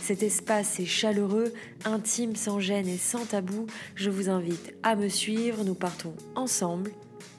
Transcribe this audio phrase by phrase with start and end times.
[0.00, 1.52] Cet espace est chaleureux,
[1.84, 3.66] intime, sans gêne et sans tabou.
[3.94, 5.64] Je vous invite à me suivre.
[5.64, 6.92] Nous partons ensemble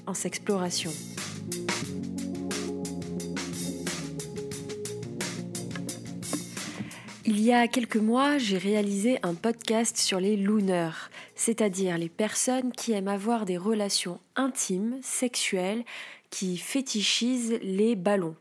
[0.06, 0.92] en s'exploration.
[7.32, 12.72] Il y a quelques mois, j'ai réalisé un podcast sur les looners, c'est-à-dire les personnes
[12.72, 15.84] qui aiment avoir des relations intimes, sexuelles,
[16.32, 18.36] qui fétichisent les ballons.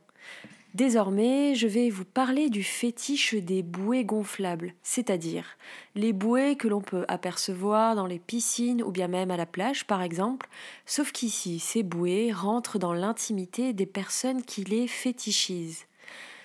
[0.74, 5.56] Désormais, je vais vous parler du fétiche des bouées gonflables, c'est-à-dire
[5.94, 9.86] les bouées que l'on peut apercevoir dans les piscines ou bien même à la plage
[9.86, 10.48] par exemple,
[10.84, 15.86] sauf qu'ici, ces bouées rentrent dans l'intimité des personnes qui les fétichisent.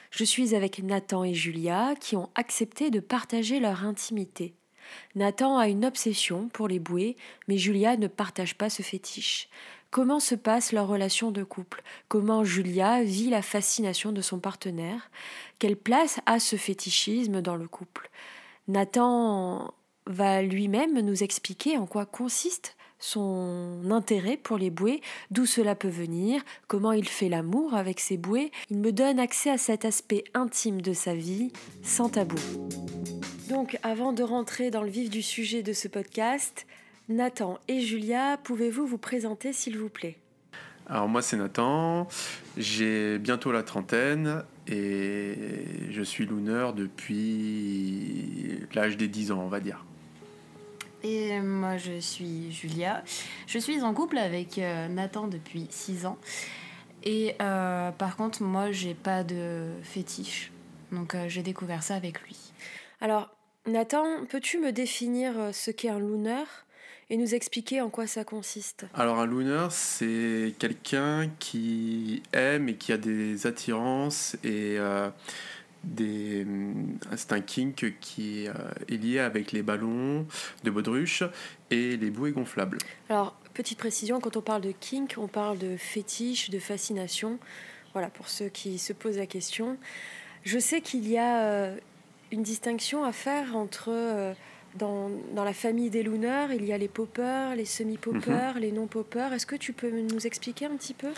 [0.10, 4.54] Je suis avec Nathan et Julia qui ont accepté de partager leur intimité.
[5.16, 9.50] Nathan a une obsession pour les bouées, mais Julia ne partage pas ce fétiche.
[9.94, 11.84] Comment se passe leur relation de couple?
[12.08, 15.12] Comment Julia vit la fascination de son partenaire?
[15.60, 18.10] Quelle place a ce fétichisme dans le couple?
[18.68, 19.72] Nathan
[20.08, 25.00] va lui-même nous expliquer en quoi consiste son intérêt pour les bouées,
[25.30, 28.52] d'où cela peut venir, comment il fait l'amour avec ses bouées.
[28.72, 31.52] Il me donne accès à cet aspect intime de sa vie,
[31.84, 32.42] sans tabou.
[33.48, 36.66] Donc avant de rentrer dans le vif du sujet de ce podcast,
[37.10, 40.18] Nathan et Julia, pouvez-vous vous présenter s'il vous plaît?
[40.88, 42.08] Alors moi c'est Nathan,
[42.58, 45.36] j'ai bientôt la trentaine et
[45.90, 49.86] je suis looner depuis l'âge des 10 ans on va dire.
[51.04, 53.04] Et moi je suis Julia,
[53.48, 56.18] je suis en couple avec euh, Nathan depuis 6 ans.
[57.04, 60.54] Et euh, par contre moi j'ai pas de fétiche.
[60.94, 62.54] Donc euh, j'ai découvert ça avec lui.
[63.02, 63.30] Alors
[63.66, 66.44] Nathan, peux-tu me définir ce qu'est un looner
[67.14, 72.76] et nous expliquer en quoi ça consiste Alors un looner, c'est quelqu'un qui aime et
[72.76, 75.12] qui a des attirances et euh,
[75.84, 76.48] des...
[77.16, 78.54] C'est un kink qui euh,
[78.90, 80.26] est lié avec les ballons
[80.64, 81.22] de baudruche
[81.70, 82.80] et les bouées gonflables.
[83.10, 87.38] Alors, petite précision, quand on parle de kink, on parle de fétiche, de fascination.
[87.94, 89.78] Voilà, pour ceux qui se posent la question.
[90.46, 91.78] Je sais qu'il y a euh,
[92.32, 93.92] une distinction à faire entre
[94.76, 98.62] dans, dans, la famille des looners, il y a les poppers, les semi-poppers, mhm.
[98.62, 99.34] les non-poppers.
[99.34, 101.10] Est-ce que tu peux nous expliquer un petit peu?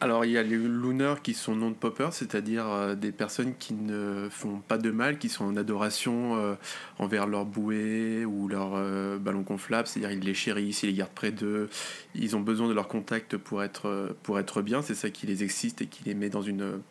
[0.00, 4.28] Alors il y a les looners qui sont non-poppers, c'est-à-dire euh, des personnes qui ne
[4.30, 6.56] font pas de mal, qui sont en adoration euh,
[6.98, 11.14] envers leur bouée ou leur euh, ballon gonflable, c'est-à-dire ils les chérissent, ils les gardent
[11.14, 11.70] près d'eux,
[12.14, 15.42] ils ont besoin de leur contact pour être, pour être bien, c'est ça qui les
[15.42, 16.82] excite et qui les met dans une,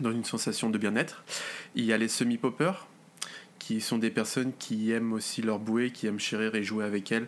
[0.00, 1.24] dans une sensation de bien-être.
[1.74, 2.86] Il y a les semi-poppers,
[3.58, 7.12] qui sont des personnes qui aiment aussi leur bouée, qui aiment chérir et jouer avec
[7.12, 7.26] elles.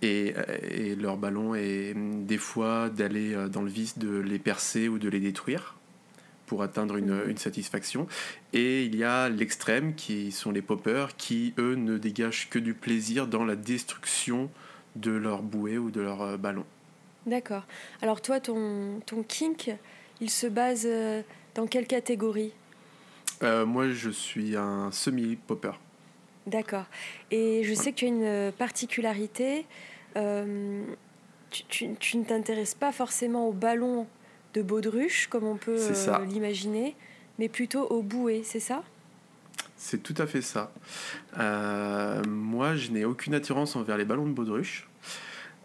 [0.00, 0.34] Et,
[0.70, 4.98] et leur ballon est des fois d'aller euh, dans le vice de les percer ou
[4.98, 5.74] de les détruire
[6.48, 7.30] pour atteindre une, mhm.
[7.30, 8.08] une satisfaction.
[8.52, 12.74] Et il y a l'extrême qui sont les poppers qui, eux, ne dégagent que du
[12.74, 14.50] plaisir dans la destruction
[14.96, 16.64] de leur bouée ou de leur euh, ballon.
[17.26, 17.64] D'accord.
[18.02, 19.70] Alors toi, ton, ton kink,
[20.20, 21.22] il se base euh,
[21.54, 22.52] dans quelle catégorie?
[23.42, 25.72] Euh, moi, je suis un semi-popper.
[26.46, 26.86] D'accord.
[27.30, 29.66] Et je sais que tu as une particularité.
[30.16, 30.82] Euh,
[31.50, 34.06] tu, ne t'intéresses pas forcément au ballon
[34.54, 36.96] de baudruche, comme on peut euh, l'imaginer,
[37.38, 38.82] mais plutôt au bouée, c'est ça?
[39.76, 40.72] C'est tout à fait ça.
[42.26, 44.88] moi, je n'ai aucune attirance envers les ballons de baudruche.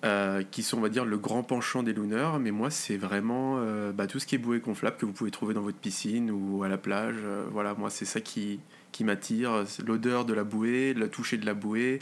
[0.04, 2.38] Euh, qui sont, on va dire, le grand penchant des looners.
[2.42, 5.32] Mais moi, c'est vraiment euh, bah, tout ce qui est bouée gonflable que vous pouvez
[5.32, 7.16] trouver dans votre piscine ou à la plage.
[7.24, 8.60] Euh, voilà, moi, c'est ça qui,
[8.92, 9.64] qui m'attire.
[9.86, 12.00] L'odeur de la bouée, le toucher de la bouée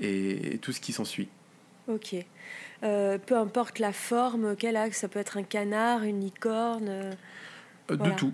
[0.00, 1.28] et, tout ce qui s'ensuit.
[1.88, 2.14] Ok.
[2.80, 7.16] peu importe la forme qu'elle a, ça peut être un canard, une licorne.
[7.88, 8.32] De tout.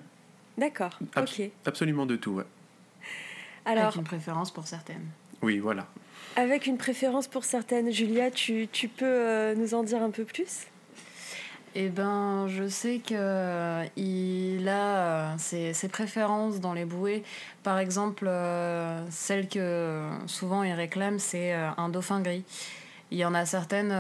[0.59, 0.99] D'accord.
[1.17, 1.51] ok.
[1.65, 2.47] Absolument de tout, ouais.
[3.65, 5.07] Alors, Avec une préférence pour certaines.
[5.41, 5.87] Oui, voilà.
[6.37, 7.91] Avec une préférence pour certaines.
[7.91, 10.67] Julia, tu, tu peux euh, nous en dire un peu plus?
[11.75, 17.23] Eh ben, je sais qu'il euh, il a euh, ses, ses, préférences dans les bouées.
[17.63, 18.31] Par exemple,
[19.11, 22.45] celle que souvent il réclame, c'est un dauphin gris.
[23.11, 23.95] Il y en a certaines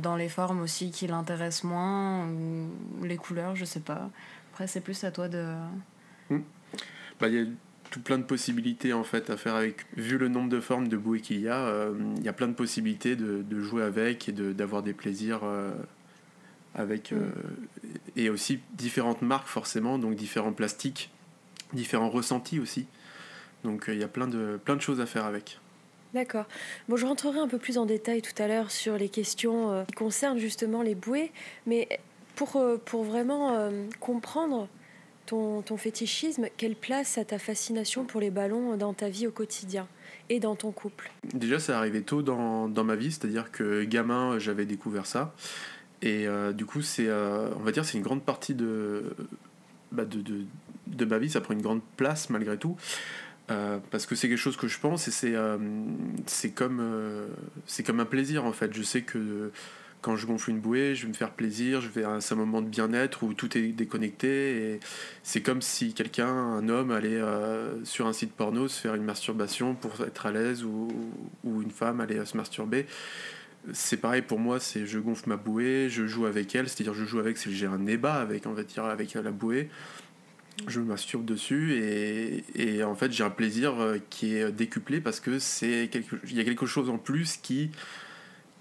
[0.00, 4.08] dans les formes aussi qui l'intéressent moins, ou les couleurs, je sais pas.
[4.52, 5.52] Après, c'est plus à toi de.
[7.20, 7.44] Bah, y a
[7.94, 9.86] tout plein de possibilités en fait à faire avec.
[9.96, 12.48] Vu le nombre de formes de bouées qu'il y a, euh, il y a plein
[12.48, 15.70] de possibilités de, de jouer avec et d'avoir des plaisirs euh,
[16.74, 17.12] avec.
[17.12, 17.14] Mm.
[17.14, 17.28] euh,
[18.16, 21.12] et aussi différentes marques forcément, donc différents plastiques,
[21.72, 22.86] différents ressentis aussi.
[23.62, 25.60] Donc il y a plein de, plein de choses à faire avec.
[26.14, 26.46] D'accord.
[26.88, 29.94] Bon, je rentrerai un peu plus en détail tout à l'heure sur les questions qui
[29.94, 31.30] concernent justement les bouées,
[31.66, 31.88] mais
[32.34, 33.70] pour, pour vraiment
[34.00, 34.68] comprendre
[35.26, 39.86] ton, fétichisme, quelle place a ta fascination pour les ballons dans ta vie au quotidien
[40.28, 41.10] et dans ton couple?
[41.32, 45.34] Déjà, ça arrivé tôt dans, dans ma vie, c'est-à-dire que gamin, j'avais découvert ça.
[46.02, 49.16] Et euh, du coup, c'est, euh, on va dire, c'est une grande partie de,
[49.90, 50.44] bah, de, de,
[50.86, 52.76] de ma vie, ça prend une grande place malgré tout.
[53.50, 55.34] Euh, parce que c'est quelque chose que je pense et c'est
[56.26, 56.82] c'est comme,
[57.66, 58.72] c'est comme un plaisir en fait.
[58.72, 59.50] Je sais que
[60.04, 62.60] quand je gonfle une bouée, je vais me faire plaisir, je vais c'est un moment
[62.60, 64.80] de bien-être où tout est déconnecté et
[65.22, 69.04] c'est comme si quelqu'un, un homme, allait euh, sur un site porno se faire une
[69.04, 70.88] masturbation pour être à l'aise ou,
[71.44, 72.84] une femme allait se masturber.
[73.72, 77.06] C'est pareil pour moi, c'est je gonfle ma bouée, je joue avec elle, c'est-à-dire je
[77.06, 79.70] joue avec, j'ai un débat avec, on va dire, avec la bouée
[80.68, 81.74] je me masturbe dessus
[82.54, 85.90] et, en fait j'ai un plaisir euh, qui est décuplé parce que c'est
[86.28, 87.72] il y a quelque chose en plus qui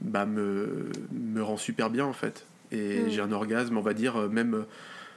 [0.03, 3.09] bah, me, me rend super bien en fait et Mm.
[3.09, 4.65] j'ai un orgasme on va dire euh, même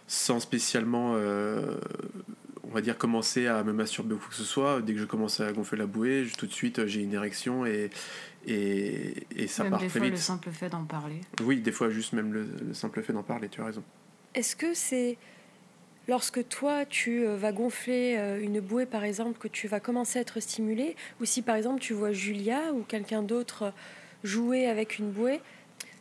[0.06, 1.76] sans spécialement euh,
[2.64, 5.04] on va dire commencer à me masturber ou quoi que ce soit dès que je
[5.04, 7.90] commence à gonfler la bouée je- tout de suite j'ai une érection et
[8.46, 11.20] et, et ça Même part des très fois, vite le simple fait d'en parler.
[11.42, 13.82] oui des fois juste même le, le simple fait d'en parler tu as raison
[14.34, 15.16] Est-ce que c'est
[16.08, 20.22] lorsque toi tu euh, vas gonfler une bouée par exemple que tu vas commencer à
[20.22, 23.70] être stimulé ou si par exemple tu vois Julia ou quelqu'un d'autre euh,
[24.24, 25.40] jouer avec une bouée,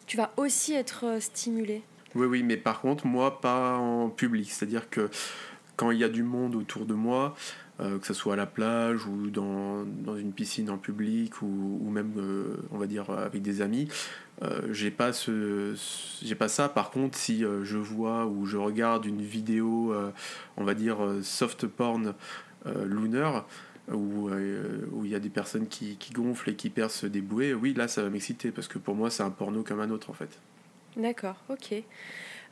[0.07, 1.81] tu vas aussi être euh, stimulé
[2.13, 4.51] Oui, oui, mais par contre, moi, pas en public.
[4.51, 5.09] C'est-à-dire que
[5.75, 7.35] quand il y a du monde autour de moi,
[7.81, 11.89] euh, que ce soit à la plage ou dans, dans une piscine en public ou,
[11.89, 13.87] même, euh, on va dire, avec des amis,
[14.69, 15.75] j'ai pas ce,
[16.21, 16.67] j'ai pas ça.
[16.67, 19.95] Par contre, si je vois ou je regarde une vidéo,
[20.57, 22.13] on va dire, soft porn
[22.83, 23.47] lunar,
[23.91, 27.21] où euh, où il y a des personnes qui, qui gonflent et qui percent des
[27.21, 29.89] bouées, oui, là, ça va m'exciter parce que pour moi, c'est un porno comme un
[29.89, 30.39] autre, en fait.
[30.97, 31.83] D'accord, ok.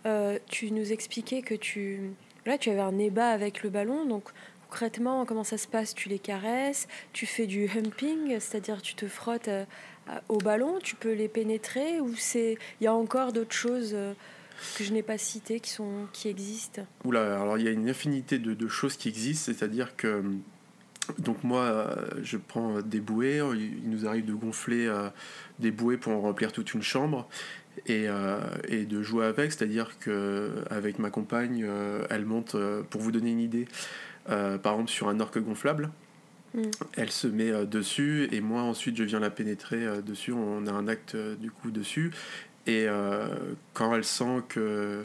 [0.06, 2.12] Euh, tu nous expliquais que tu,
[2.46, 4.30] là, tu avais un ébat avec le ballon, donc
[4.70, 5.96] concrètement, comment ça se passe?
[5.96, 9.66] Tu les caresses, tu fais du humping, c'est-à-dire tu te frottes euh,
[10.30, 13.96] au ballon, tu peux les pénétrer, ou c'est, il y a encore d'autres choses
[14.78, 16.86] que je n'ai pas citées qui sont, qui existent?
[17.06, 20.24] Oula, alors il y a une infinité de, de choses qui existent, c'est-à-dire que
[21.18, 25.10] donc moi euh, je prends des bouées, il nous arrive de gonfler euh,
[25.60, 27.28] des bouées pour en remplir toute une chambre
[27.88, 32.84] et, euh, et de jouer avec, c'est-à-dire que avec ma compagne, euh, elle monte, euh,
[32.90, 33.68] pour vous donner une idée,
[34.30, 35.90] euh, par exemple sur un orque gonflable,
[36.54, 36.62] Mm.
[36.98, 40.68] elle se met euh, dessus et moi ensuite je viens la pénétrer euh, dessus, on
[40.68, 42.12] a un acte euh, du coup dessus
[42.68, 43.28] et euh,
[43.74, 45.04] quand elle sent que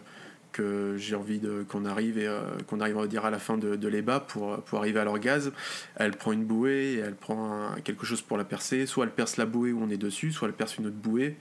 [0.53, 3.77] que j'ai envie de qu'on arrive et euh, qu'on arrive dire à la fin de,
[3.77, 5.53] de pour, pour arriver à l'orgasme.
[5.97, 8.87] Elle prend une bouée et elle prend quelque chose pour la percer.
[8.87, 11.37] Soit elle perce la bouée où on est dessus soit elle perce une autre bouée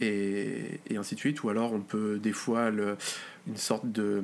[0.00, 1.42] et, et ainsi de suite.
[1.42, 2.70] Ou alors on peut des fois
[3.46, 4.22] une sorte de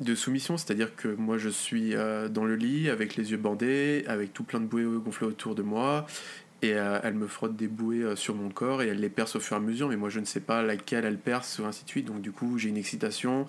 [0.00, 4.04] de soumission, c'est-à-dire que moi je suis euh, dans le lit avec les yeux bandés,
[4.06, 6.06] avec tout plein de bouées gonflées autour de moi,
[6.62, 9.36] et euh, elle me frotte des bouées euh, sur mon corps et elle les perce
[9.36, 11.64] au fur et à mesure, mais moi je ne sais pas laquelle elle perce, ou
[11.64, 13.46] ainsi de suite, donc du coup j'ai une excitation.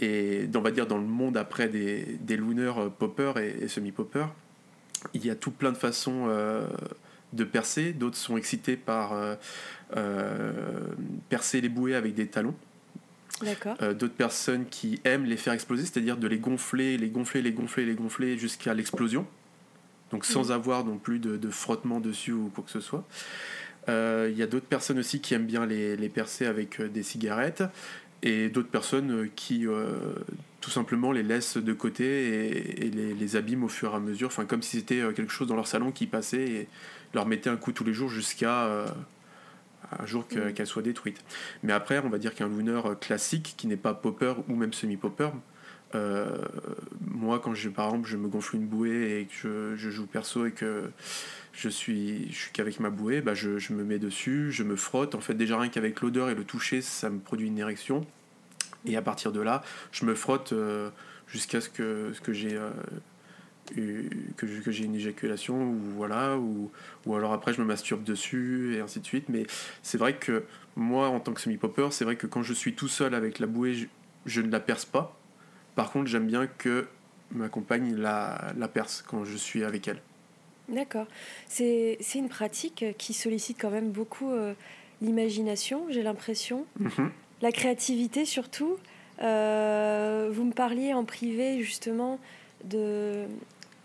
[0.00, 3.68] Et on va dire dans le monde après des, des looners euh, popper et, et
[3.68, 4.26] semi-popper,
[5.14, 6.66] il y a tout plein de façons euh,
[7.32, 9.14] de percer, d'autres sont excités par
[11.28, 12.54] percer les bouées avec des talons.
[13.80, 17.52] Euh, d'autres personnes qui aiment les faire exploser, c'est-à-dire de les gonfler, les gonfler, les
[17.52, 19.26] gonfler, les gonfler jusqu'à l'explosion.
[20.12, 20.52] Donc sans Mhm.
[20.54, 23.04] avoir non plus de, de frottement dessus ou quoi que ce soit.
[23.88, 26.88] Euh, Il y a d'autres personnes aussi qui aiment bien les, les percer avec euh,
[26.88, 27.64] des cigarettes
[28.22, 29.96] et d'autres personnes euh, qui euh,
[30.60, 34.00] tout simplement les laissent de côté et, et les, les abîment au fur et à
[34.00, 36.68] mesure, enfin comme si c'était quelque chose dans leur salon qui passait et
[37.14, 38.86] leur mettait un coup tous les jours jusqu'à euh,
[39.98, 40.52] un jour Mhm.
[40.52, 41.18] qu'elle soit détruite.
[41.64, 45.30] Mais après, on va dire qu'un looner classique qui n'est pas popper ou même semi-popper,
[45.94, 46.36] euh,
[47.06, 50.46] moi quand je, par exemple je me gonfle une bouée et que je, joue perso
[50.46, 50.90] et que
[51.52, 55.14] je suis, je suis qu'avec ma bouée, bah je, me mets dessus, je me frotte.
[55.14, 58.06] En fait, déjà rien qu'avec l'odeur et le toucher, ça me produit une érection.
[58.86, 60.90] Et à partir de là, je me frotte euh,
[61.28, 62.70] jusqu'à ce que, ce que j'ai euh,
[63.76, 66.70] eu- que, j'ai une éjaculation ou voilà ou,
[67.06, 69.28] ou alors après je me masturbe dessus et ainsi de suite.
[69.28, 69.46] Mais
[69.82, 70.44] c'est vrai que
[70.74, 73.46] moi, en tant que semi-popper, c'est vrai que quand je suis tout seul avec la
[73.46, 73.88] bouée,
[74.26, 75.18] je ne la perce pas.
[75.74, 76.86] Par contre, j'aime bien que
[77.30, 80.00] ma compagne la, la perce quand je suis avec elle.
[80.68, 81.06] D'accord.
[81.48, 84.54] C'est une pratique qui sollicite quand même beaucoup euh,
[85.00, 86.64] l'imagination, j'ai l'impression.
[86.78, 87.10] Mhm.
[87.42, 88.76] La créativité surtout.
[89.22, 92.18] Euh, vous me parliez en privé justement
[92.64, 93.24] de,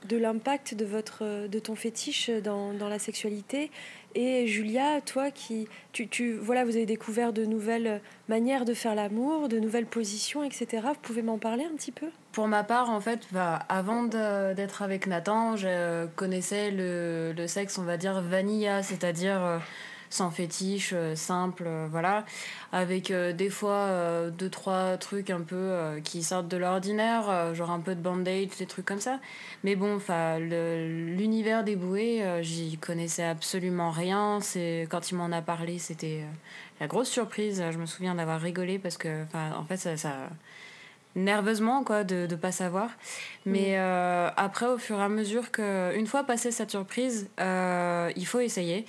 [0.07, 3.69] de l'impact de, votre, de ton fétiche dans, dans, la sexualité.
[4.15, 5.67] Et Julia, toi qui.
[5.91, 10.43] Tu, tu, voilà, vous avez découvert de nouvelles manières de faire l'amour, de nouvelles positions,
[10.43, 10.67] etc.
[10.83, 12.07] Vous pouvez m'en parler un petit peu?
[12.31, 17.77] Pour ma part, en fait, bah, avant d'être avec Nathan, je connaissais le, le, sexe,
[17.77, 19.61] on va dire, vanilla, c'est-à-dire.
[20.09, 22.23] Sans fétiche, euh, simple, euh, voilà,
[22.71, 23.89] avec euh, des fois
[24.31, 28.65] deux, trois trucs un peu qui sortent de l'ordinaire, genre un peu de bandage, des
[28.65, 29.19] trucs comme ça.
[29.63, 34.39] Mais bon, enfin, l'univers des bouées, j'y connaissais absolument rien.
[34.41, 36.21] C'est Quand il m'en a parlé, c'était
[36.79, 37.63] la grosse surprise.
[37.71, 40.29] Je me souviens d'avoir rigolé parce que, en fait, ça, ça
[41.15, 42.91] nerveusement quoi de ne pas savoir
[43.45, 48.39] mais après au fur et à mesure que une fois passé cette surprise il faut
[48.39, 48.85] essayer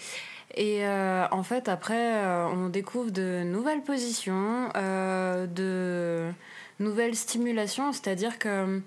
[0.55, 6.33] et euh, en fait, après, euh, on découvre de nouvelles positions, euh, de
[6.81, 8.81] nouvelles stimulations, c'est-à-dire que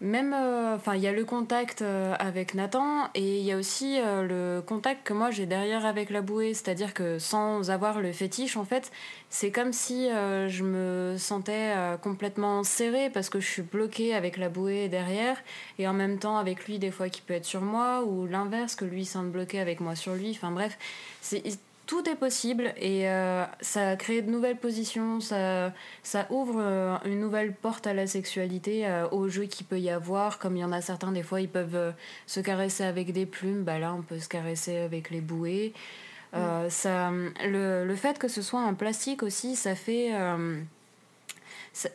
[0.00, 4.60] même, enfin, il y a le contact avec Nathan et il y a aussi le
[4.60, 8.64] contact que moi j'ai derrière avec la bouée, c'est-à-dire que sans avoir le fétiche, en
[8.64, 8.92] fait,
[9.28, 14.48] c'est comme si je me sentais complètement serrée parce que je suis bloquée avec la
[14.48, 15.36] bouée derrière
[15.78, 18.76] et en même temps avec lui des fois qui peut être sur moi ou l'inverse
[18.76, 20.30] que lui sente bloqué avec moi sur lui.
[20.30, 20.78] Enfin bref,
[21.20, 21.42] c'est
[21.88, 27.18] tout est possible et euh, ça crée de nouvelles positions, ça, ça ouvre euh, une
[27.18, 30.38] nouvelle porte à la sexualité, euh, au jeu qu'il peut y avoir.
[30.38, 31.94] Comme il y en a certains, des fois, ils peuvent
[32.26, 35.72] se caresser avec des plumes, bah là, on peut se caresser avec les bouées.
[36.34, 36.68] Mm.
[36.68, 40.12] ça, le, le, fait que ce soit un plastique aussi, ça fait.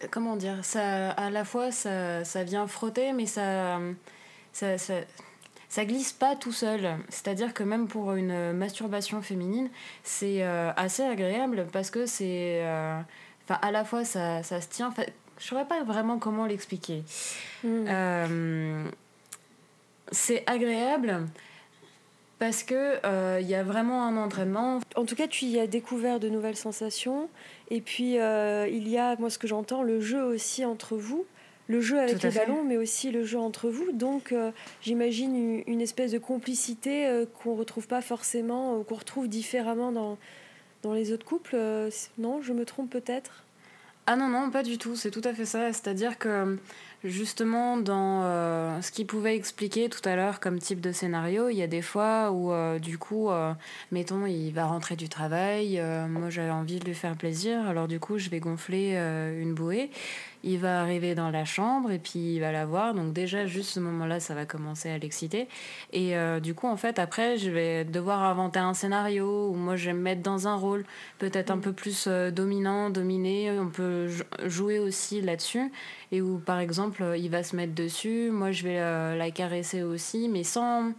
[0.09, 3.79] comment dire ça, À la fois, ça, ça vient frotter, mais ça,
[4.53, 4.75] ça,
[5.73, 6.97] ça glisse pas tout seul.
[7.09, 9.71] C'est-à-dire que même pour une masturbation féminine,
[10.03, 12.61] c'est euh, assez agréable parce que c'est.
[12.63, 12.99] Euh,
[13.43, 14.93] enfin, à la fois, ça, ça se tient.
[15.39, 17.03] Je saurais pas vraiment comment l'expliquer.
[17.63, 17.85] Hmm.
[17.87, 18.85] Euh,
[20.11, 21.25] c'est agréable
[22.37, 24.79] parce que il y a vraiment un entraînement.
[24.95, 27.29] En tout cas, tu y as découvert de nouvelles sensations.
[27.71, 31.25] Et puis, il y a, moi, ce que j'entends, le jeu aussi entre vous
[31.67, 33.91] le jeu avec les ballons, mais aussi le jeu entre vous.
[33.91, 34.51] Donc, euh,
[34.81, 40.17] j'imagine une, espèce de complicité euh, qu'on retrouve pas forcément, ou qu'on retrouve différemment dans,
[40.81, 41.55] dans les autres couples.
[41.55, 43.43] Euh, non, je me trompe peut-être?
[44.05, 44.97] Ah non, non, pas du tout.
[44.97, 45.71] C'est tout à fait ça.
[45.71, 46.57] C'est-à-dire que
[47.05, 51.61] justement, dans ce qu'il pouvait expliquer tout à l'heure comme type de scénario, il y
[51.61, 53.29] a des fois où, du coup,
[53.93, 55.81] mettons, il va rentrer du travail.
[56.09, 57.65] moi, j'avais envie de lui faire plaisir.
[57.65, 58.97] Alors, du coup, je vais gonfler
[59.39, 59.89] une bouée
[60.43, 62.93] il va arriver dans la chambre et puis il va la voir.
[62.93, 65.47] Donc déjà, juste ce moment-là, ça va commencer à l'exciter.
[65.91, 69.75] Et euh, du coup, en fait, après, je vais devoir inventer un scénario où moi,
[69.75, 70.85] je vais me mettre dans un rôle
[71.19, 71.61] peut-être un mm.
[71.61, 73.51] peu plus euh, dominant, dominé.
[73.51, 74.09] On peut
[74.45, 75.71] jouer aussi là-dessus.
[76.11, 78.29] Et où, par exemple, il va se mettre dessus.
[78.31, 80.91] Moi, je vais euh, la caresser aussi, mais sans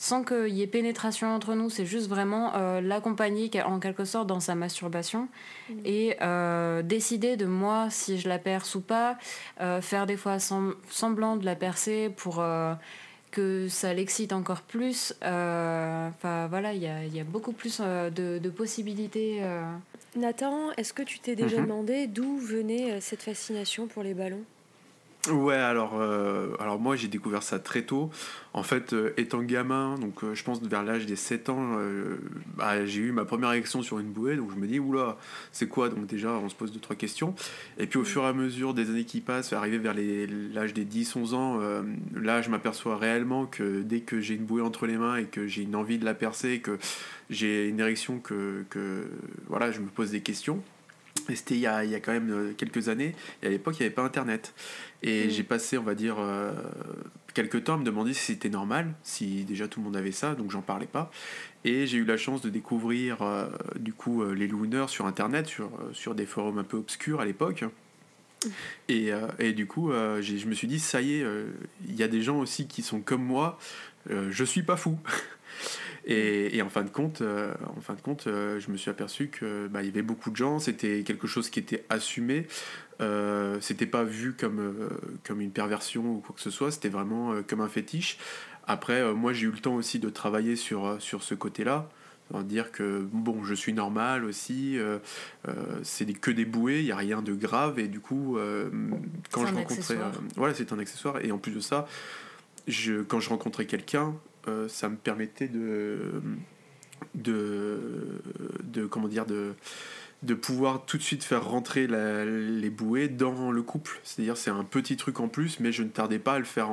[0.00, 4.28] sans qu'il y ait pénétration entre nous, c'est juste vraiment euh, l'accompagner en quelque sorte
[4.28, 5.28] dans sa masturbation
[5.68, 5.74] mm.
[5.84, 9.18] et euh, décider de moi si je la perce ou pas,
[9.60, 12.44] euh, faire des fois semblant de la percer pour
[13.32, 15.14] que ça l'excite encore plus.
[15.20, 19.42] Enfin voilà, il y a, y a, beaucoup plus de, de, possibilités.
[20.14, 21.62] Nathan, est-ce que tu t'es déjà mm-hmm.
[21.62, 24.44] demandé d'où venait cette fascination pour les ballons?
[25.26, 28.10] Ouais, alors, euh, alors moi j'ai découvert ça très tôt.
[28.54, 31.76] En fait, euh, étant gamin, donc euh, je pense vers l'âge des 7 ans,
[32.56, 35.18] bah, j'ai eu ma première érection sur une bouée, donc je me dis, oula,
[35.52, 35.88] c'est quoi?
[35.90, 37.34] Donc déjà, on se pose deux, trois questions.
[37.78, 39.94] Et puis au fur et à mesure des années qui passent, arriver vers
[40.54, 41.60] l'âge des 10-11 ans,
[42.14, 45.46] là je m'aperçois réellement que dès que j'ai une bouée entre les mains et que
[45.46, 46.78] j'ai une envie de la percer, que
[47.28, 49.04] j'ai une érection, que, que
[49.48, 50.62] voilà, je me pose des questions.
[51.28, 53.76] Et c'était il, y a, il y a quand même quelques années, et à l'époque
[53.78, 54.54] il n'y avait pas internet.
[55.02, 55.30] Et mm.
[55.30, 56.52] j'ai passé, on va dire, euh,
[57.34, 60.34] quelques temps à me demander si c'était normal, si déjà tout le monde avait ça,
[60.34, 61.10] donc j'en parlais pas.
[61.64, 65.46] Et j'ai eu la chance de découvrir euh, du coup euh, les looners sur internet,
[65.46, 67.62] sur, sur des forums un peu obscurs à l'époque.
[67.62, 68.48] Mm.
[68.88, 71.26] Et, et, du coup, je me suis dit, ça y est,
[71.88, 73.58] il y a des gens aussi qui sont comme moi,
[74.08, 74.96] je suis pas fou.
[76.10, 79.68] Et, et, en fin de compte, en fin de compte je me suis aperçu qu'il
[79.70, 82.46] bah, y avait beaucoup de gens, c'était quelque chose qui était assumé.
[83.00, 84.88] Euh, c'était pas vu comme, euh,
[85.24, 88.18] comme une perversion ou quoi que ce soit, c'était vraiment euh, comme un fétiche.
[88.66, 91.88] Après, moi j'ai eu le temps aussi de travailler sur, sur ce côté-là,
[92.42, 94.98] dire que bon, je suis normal aussi, euh,
[95.48, 98.68] euh, c'est que des bouées, il n'y a rien de grave, et du coup, euh,
[99.30, 99.96] quand je rencontrais.
[100.36, 101.88] voilà, c'est un accessoire, et en plus de ça,
[102.66, 104.14] je, quand je rencontrais quelqu'un,
[104.68, 106.22] ça me permettait de.
[107.14, 108.22] de.
[108.64, 109.54] de comment dire, de
[110.22, 114.00] de pouvoir tout de suite faire rentrer les bouées dans le couple.
[114.02, 116.68] C'est-à-dire c'est un petit truc en plus, mais je ne tardais pas à le faire,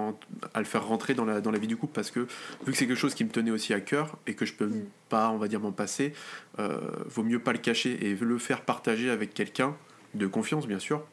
[0.53, 2.73] à le faire rentrer dans la, dans la vie du couple parce que vu que
[2.73, 4.85] c'est quelque chose qui me tenait aussi à cœur et que je peux mm.
[5.09, 6.13] pas, on va dire, m'en passer,
[6.59, 9.75] euh, vaut mieux pas le cacher et le faire partager avec quelqu'un
[10.15, 11.05] de confiance, bien sûr.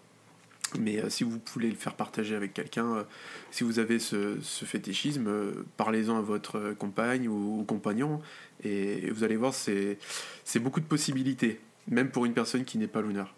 [0.78, 3.02] Mais euh, si vous voulez le faire partager avec quelqu'un, euh,
[3.50, 5.30] si vous avez ce, fétichisme,
[5.76, 8.20] parlez-en à votre compagne ou, compagnon
[8.64, 9.98] et vous allez voir, c'est
[10.60, 13.34] beaucoup de possibilités même pour une personne qui n'est pas l'honneur.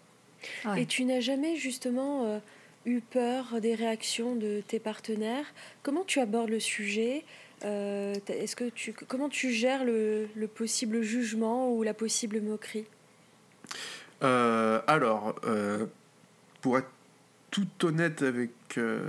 [0.77, 2.39] Et tu n'as jamais justement euh,
[2.85, 5.45] eu peur des réactions de tes partenaires?
[5.81, 7.23] Comment tu abordes le sujet?
[7.63, 12.85] Euh, Est-ce que tu comment tu gères le, le, possible jugement ou la possible moquerie?
[14.23, 15.35] Euh, Alors,
[16.61, 16.89] pour être
[17.55, 18.99] tout honnête avec, euh,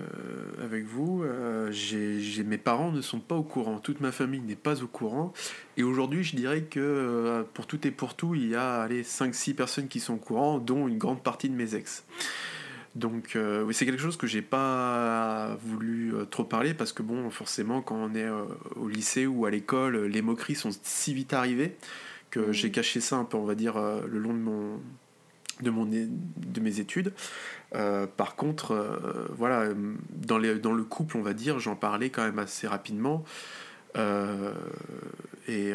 [0.63, 4.55] avec vous, euh, j'ai, mes parents ne sont pas au courant, toute ma famille n'est
[4.55, 5.33] pas au courant.
[5.77, 9.55] Et aujourd'hui, je dirais que euh, pour tout et pour tout, il y a 5-6
[9.55, 12.05] personnes qui sont au courant, dont une grande partie de mes ex.
[12.95, 17.83] Donc oui, c'est quelque chose que j'ai pas voulu trop parler parce que bon, forcément,
[17.83, 18.29] quand on est
[18.77, 21.77] au lycée ou à l'école, les moqueries sont si vite arrivées
[22.31, 24.81] que j'ai caché ça un peu, on va dire, le long de mon
[25.63, 27.13] de, mon, de mes études.
[27.75, 29.69] Euh, par contre, euh, voilà,
[30.11, 33.25] dans, les, dans le couple, on va dire, j'en parlais quand même assez rapidement.
[33.97, 34.53] Euh,
[35.49, 35.73] et,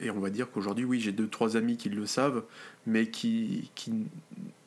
[0.00, 2.42] et, on va dire qu'aujourd'hui, oui, j'ai deux, trois amis qui le savent,
[2.86, 3.92] mais qui, qui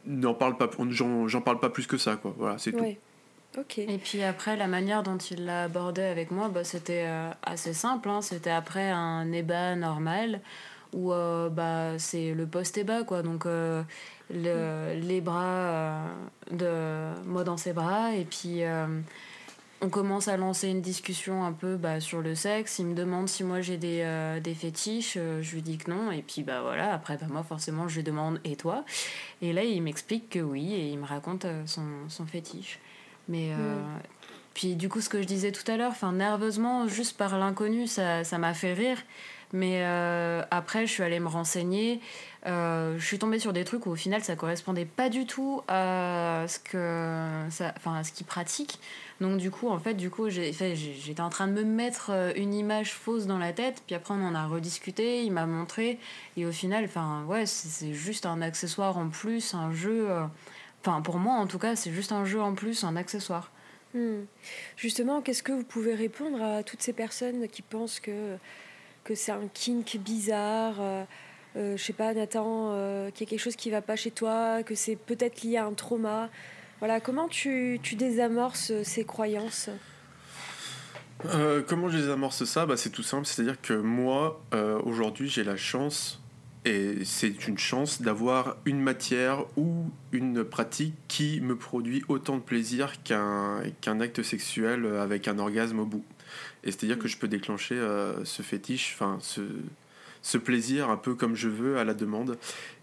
[0.06, 2.34] n'en parlent pas, j'en parle pas plus que ça, quoi.
[2.38, 2.86] Voilà, c'est tout.
[3.78, 7.08] Et puis après, la manière dont il l'a abordé avec moi, bah, c'était
[7.44, 8.10] assez simple.
[8.10, 8.22] Hein.
[8.22, 10.42] C'était après un ébat normal
[10.94, 13.24] où bah, c'est le post-ébat, quoi.
[13.24, 13.46] Donc
[14.34, 16.08] le, les bras euh,
[16.52, 18.88] de moi dans ses bras et puis euh,
[19.82, 22.80] on commence à lancer une discussion un peu bah, sur le sexe.
[22.80, 25.16] Il me demande si moi j'ai des, euh, des fétiches.
[25.16, 26.12] je lui dis que non.
[26.12, 28.84] Et puis bah voilà, après bah, moi forcément je lui demande et toi?
[29.42, 32.80] Et là il m'explique que oui et il me raconte son, son fétiche.
[33.28, 33.52] Mais
[34.54, 38.38] puis du coup ce que je disais tout à l'heure, nerveusement, juste par l'inconnu, ça
[38.38, 38.98] m'a fait rire.
[39.56, 42.02] Mais euh, après, je suis allée me renseigner.
[42.46, 45.62] Euh, je suis tombée sur des trucs où au final, ça correspondait pas du tout
[45.70, 48.80] à ce que, ça, enfin, ce qu'ils pratiquent.
[49.22, 52.54] Donc du coup, en fait, du coup, j'étais en train de me mettre euh, une
[52.54, 53.82] image fausse dans la tête.
[53.88, 55.24] Puis après, on en a rediscuté.
[55.24, 56.00] Il m'a montré.
[56.36, 60.10] Et au final, enfin, ouais, c'est juste un accessoire en plus, un jeu.
[60.82, 63.52] Enfin, pour moi, en tout cas, c'est juste un jeu en plus, un accessoire.
[63.94, 64.26] Hmm.
[64.76, 68.38] Justement, qu'est-ce que vous pouvez répondre à toutes ces personnes qui pensent que
[69.06, 71.04] que c'est un kink bizarre, euh,
[71.56, 74.12] euh, je sais pas, Nathan, euh, qu'il y a quelque chose qui va pas chez
[74.12, 76.30] toi, que c'est peut-être lié à un trauma.
[76.80, 79.70] Voilà, comment tu, tu désamorces ces croyances?
[81.68, 82.66] Comment je désamorce ça?
[82.66, 84.44] Bah, C'est tout simple, c'est-à-dire que moi,
[84.84, 86.22] aujourd'hui, j'ai la chance,
[86.66, 92.42] et c'est une chance, d'avoir une matière ou une pratique qui me produit autant de
[92.42, 96.04] plaisir qu'un qu'un acte sexuel avec un orgasme au bout.
[96.66, 101.36] Et c'est-à-dire que je peux déclencher euh, ce fétiche, enfin ce, plaisir un peu comme
[101.36, 102.38] je veux à la demande.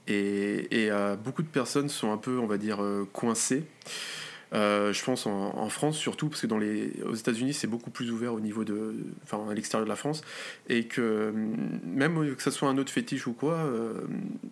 [0.08, 3.64] Et, euh, beaucoup de personnes sont un peu, on va dire, euh, coincées.
[4.52, 8.10] je pense en, en, France surtout, parce que dans les, aux États-Unis, c'est beaucoup plus
[8.12, 8.94] ouvert au niveau de.
[9.24, 10.22] Enfin, à l'extérieur de la France.
[10.68, 11.32] Et que
[11.84, 13.68] même que ce soit un autre fétiche ou quoi,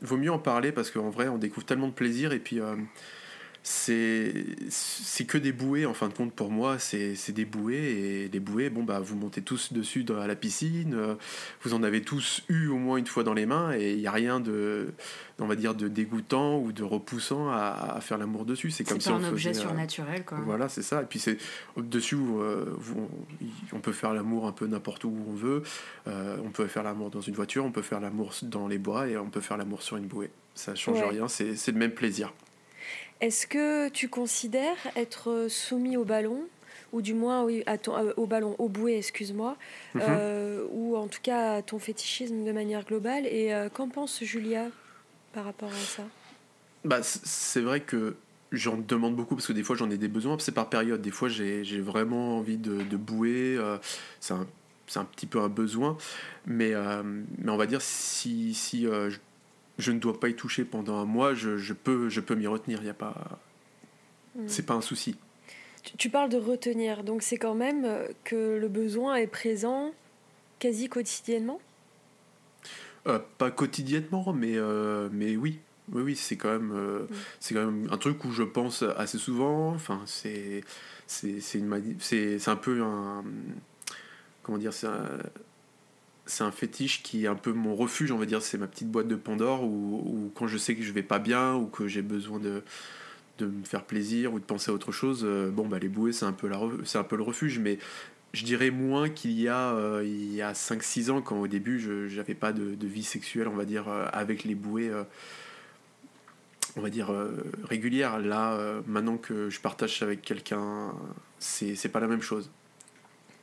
[0.02, 2.32] vaut mieux en parler parce qu'en vrai, on découvre tellement de plaisir.
[2.32, 2.60] Et puis
[3.62, 7.76] c'est que des bouées en fin de compte pour moi c'est des bouées.
[7.76, 11.14] Et les bouées bon bah vous montez tous dessus dans, à la piscine euh,
[11.62, 14.06] vous en avez tous eu au moins une fois dans les mains et il n'y
[14.06, 14.92] a rien de
[15.38, 18.70] on va dire de dégoûtant ou de repoussant à, à faire l'amour dessus.
[18.70, 20.38] C'est comme si un objet euh, surnaturel quoi.
[20.44, 21.02] voilà c'est ça.
[21.02, 21.38] Et puis c'est
[21.76, 22.64] dessus euh,
[23.72, 25.62] on peut faire l'amour un peu n'importe où on veut.
[26.06, 29.16] On peut faire l'amour dans une voiture on peut faire l'amour dans les bois et
[29.16, 30.30] on peut faire l'amour sur une bouée.
[30.54, 32.32] Ça change rien c'est le même plaisir
[33.20, 36.46] est-ce que tu considères être soumis au ballon,
[36.92, 39.56] ou du moins oui, à ton, euh, au ballon, au bouée, excuse-moi,
[39.94, 40.02] mhm.
[40.02, 44.22] euh, ou en tout cas à ton fétichisme de manière globale Et euh, qu'en pense
[44.24, 44.68] Julia
[45.32, 46.02] par rapport à ça?
[46.84, 48.16] Bah, C'est vrai que
[48.52, 51.00] j'en demande beaucoup parce que des fois j'en ai des besoins, c'est par période.
[51.00, 53.58] Des fois j'ai vraiment envie de, de bouer,
[54.18, 54.46] c'est un,
[54.96, 55.96] un, petit peu un besoin,
[56.46, 56.72] mais,
[57.38, 59.18] mais on va dire si, si je
[59.88, 62.80] ne dois pas y toucher pendant un mois, je, je peux, je peux m'y retenir.
[62.82, 63.40] Il y a pas,
[64.36, 64.44] hmm.
[64.46, 65.16] c'est pas un souci.
[65.96, 67.88] Tu, parles de retenir, donc c'est quand même
[68.24, 69.94] que le besoin est présent
[70.58, 71.58] quasi quotidiennement?
[73.38, 74.56] Pas quotidiennement, mais,
[75.10, 75.58] mais oui.
[75.92, 77.08] Oui, oui, c'est quand, même, mm.
[77.40, 79.70] c'est quand même un truc où je pense assez souvent.
[79.70, 80.62] Enfin, c'est,
[81.06, 83.24] c'est, c'est, une, c'est, c'est un peu un.
[84.42, 85.08] Comment dire C'est un,
[86.30, 88.40] c'est un fétiche qui est un peu mon refuge, on va dire.
[88.40, 91.54] C'est ma petite boîte de Pandore où, quand je sais que je vais pas bien
[91.54, 92.62] ou que j'ai besoin de,
[93.38, 96.12] de me faire plaisir ou de penser à autre chose, euh, bon, bah, les bouées,
[96.12, 97.58] c'est un, peu la, c'est un peu le refuge.
[97.58, 97.78] Mais
[98.32, 101.80] je dirais moins qu'il y a, euh, il y a 5-6 ans, quand au début,
[101.80, 104.90] je n'avais pas de, vie sexuelle, on va dire, euh, avec les bouées.
[106.76, 107.12] on va dire
[107.64, 108.20] régulière.
[108.20, 110.94] Là, maintenant que je partage avec quelqu'un,
[111.40, 112.50] c'est, c'est pas la même chose.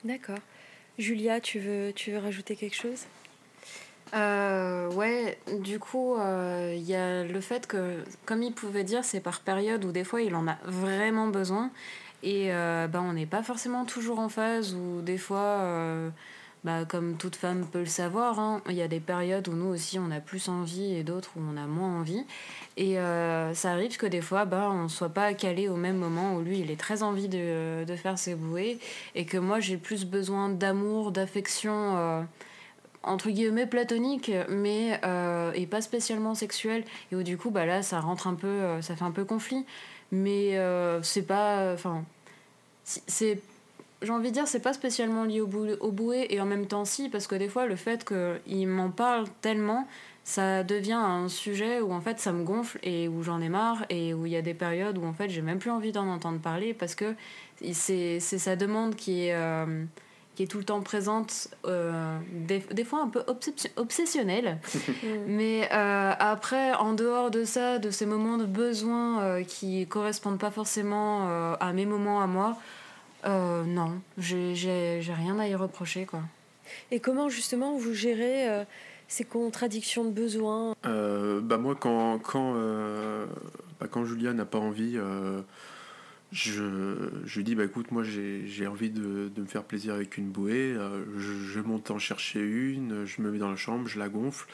[0.05, 0.39] D'accord.
[0.97, 3.05] Julia, tu veux, tu veux rajouter quelque chose?
[4.13, 9.03] Euh, ouais, du coup, il euh, y a le fait que, comme il pouvait dire,
[9.03, 11.71] c'est par période où des fois il en a vraiment besoin.
[12.23, 15.61] Et euh, bah, on n'est pas forcément toujours en phase, ou des fois,
[16.67, 19.67] bah, comme toute femme peut le savoir, hein, il y a des périodes où nous
[19.67, 22.25] aussi on a plus envie et d'autres où on a moins envie.
[22.75, 25.95] Et euh, ça arrive que des fois, bah, on ne soit pas calé au même
[25.95, 28.79] moment où lui, il est très envie de, de faire ses bouées
[29.15, 32.21] et que moi, j'ai plus besoin d'amour, d'affection, euh,
[33.01, 36.83] entre guillemets platonique, mais euh, et pas spécialement sexuel.
[37.13, 39.65] Et où du coup, bah, là, ça rentre un peu, ça fait un peu conflit.
[40.11, 40.59] Mais
[41.01, 41.71] c'est pas.
[41.73, 42.03] Enfin.
[42.83, 43.39] C'est
[44.01, 46.85] j'ai envie de dire, c'est pas spécialement lié au, au bouée, et en même temps
[46.85, 49.87] si, parce que des fois, le fait qu'il m'en parle tellement,
[50.27, 53.85] ça devient un sujet où en fait ça me gonfle et où j'en ai marre
[53.89, 56.05] et où il y a des périodes où en fait j'ai même plus envie d'en
[56.05, 57.15] entendre parler parce que
[57.71, 59.85] c'est sa demande qui est, euh,
[60.35, 63.23] qui est tout le temps présente, euh, des, des, fois un peu
[63.77, 64.57] obsessionnelle.
[65.27, 70.51] Mais euh, après, en dehors de ça, de ces moments de besoin qui correspondent pas
[70.51, 72.57] forcément à mes moments à moi,
[73.25, 76.21] non, j'ai rien à y reprocher quoi.
[76.91, 78.65] Et comment justement vous gérez
[79.07, 80.75] ces contradictions de besoins?
[80.85, 83.25] Euh, bah Moi, quand, quand, euh,
[83.79, 85.41] bah quand Julia n'a pas envie, euh,
[86.31, 90.17] je, je lui dis bah, écoute, moi j'ai envie de, de, me faire plaisir avec
[90.17, 90.75] une bouée.
[91.17, 94.47] Je, je, monte en chercher une, je me mets dans la chambre, je la gonfle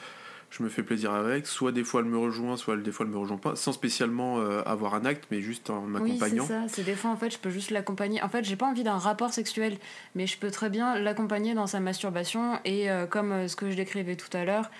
[0.56, 1.46] je me fais plaisir avec.
[1.46, 4.38] Soit des fois elle me rejoint, soit des fois elle me rejoint pas, sans spécialement
[4.38, 6.42] euh, avoir un acte, mais juste en m'accompagnant.
[6.42, 6.68] Oui, c'est ça.
[6.68, 8.22] C'est des fois en fait je peux juste l'accompagner.
[8.22, 9.76] En fait, j'ai pas envie d'un rapport sexuel,
[10.14, 13.70] mais je peux très bien l'accompagner dans sa masturbation et euh, comme euh, ce que
[13.70, 14.70] je décrivais tout à l'heure,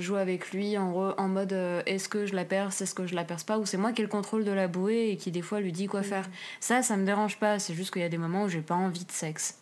[0.00, 1.52] jouer avec lui en, en mode
[1.86, 4.02] est-ce que je la perce, est-ce que je la perce pas, ou c'est moi qui
[4.02, 6.28] ai le contrôle de la bouée et qui des fois lui dit quoi faire.
[6.60, 7.58] Ça, ça me dérange pas.
[7.58, 9.58] C'est juste qu'il y a des moments où j'ai pas envie de sexe.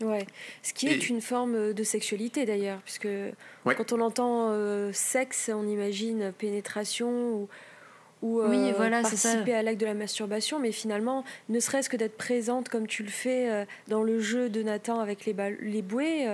[0.00, 0.26] Ouais,
[0.62, 3.08] ce qui est une forme euh, de sexualité d'ailleurs, puisque
[3.64, 7.48] quand on entend euh, sexe, on imagine pénétration ou,
[8.22, 11.96] ou oui, euh, voilà, participer à l'acte de la masturbation, mais finalement, ne serait-ce que
[11.96, 16.26] d'être présente comme tu le fais dans le jeu de Nathan avec les, les bouées.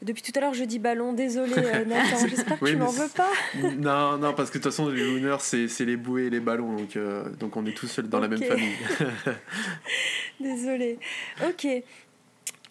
[0.00, 1.54] depuis tout à l'heure, je dis ballon, désolé
[1.86, 3.30] Nathan, j'espère que tu m'en veux pas.
[3.76, 6.74] non, non, parce que de toute façon, les looners, c'est les bouées et les ballons,
[6.74, 6.98] donc,
[7.38, 8.76] donc on est tous seuls dans la même famille.
[10.40, 10.98] désolé.
[11.46, 11.66] Ok.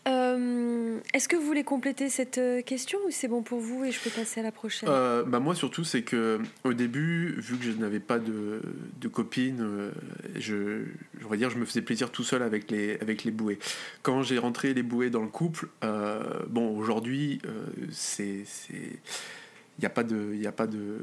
[0.05, 3.91] Euh, est-ce que vous voulez compléter cette euh, question ou c'est bon pour vous et
[3.91, 4.89] je peux passer à la prochaine?
[4.91, 8.61] Euh, bah Moi surtout c'est que au début, vu que je n'avais pas de,
[8.99, 9.91] de copine,
[10.35, 10.83] je,
[11.19, 13.59] je, dire, je me faisais plaisir tout seul avec les, avec les bouées.
[14.01, 15.69] Quand j'ai rentré les bouées dans le couple,
[16.49, 17.41] bon aujourd'hui
[17.91, 18.43] c'est...
[18.69, 20.35] Il n'y a pas de...
[20.35, 20.99] Y a pas de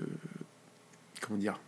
[1.20, 1.58] comment dire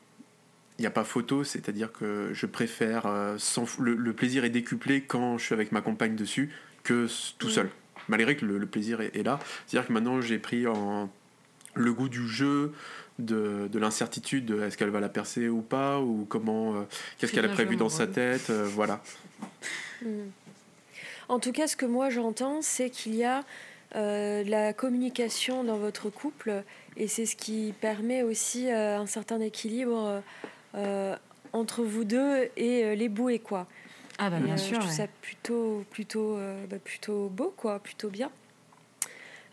[0.78, 5.02] il n'y a pas photo, c'est-à-dire que je préfère, sans, le, le, plaisir est décuplé
[5.02, 6.50] quand je suis avec ma compagne dessus
[6.82, 7.06] que
[7.38, 7.70] tout seul.
[8.08, 9.38] Malgré que le, plaisir est, là.
[9.66, 11.08] C'est-à-dire que maintenant j'ai pris en,
[11.74, 12.72] le goût du jeu,
[13.18, 16.82] de, de l'incertitude, est-ce qu'elle va la percer ou pas, ou comment, euh,
[17.18, 19.02] qu'est-ce qu'elle a prévu dans sa tête, euh, voilà.
[20.02, 20.06] Hmm.
[21.28, 23.42] En tout cas, ce que moi j'entends, c'est qu'il y a
[23.94, 26.62] euh, la communication dans votre couple,
[26.96, 30.22] et c'est ce qui permet aussi un certain équilibre
[31.54, 33.66] entre vous deux et les bouées, quoi.
[34.18, 34.76] Ah bah bien euh, sûr.
[34.76, 38.30] Je trouve ça plutôt, plutôt, euh, bah, plutôt beau, quoi, plutôt bien.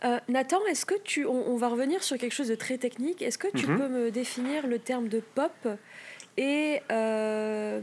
[0.05, 3.21] Euh, Nathan, est-ce que tu, on, va revenir sur quelque chose de très technique.
[3.21, 3.77] Est-ce que tu mhm.
[3.77, 5.67] peux me définir le terme de pop
[6.37, 6.79] et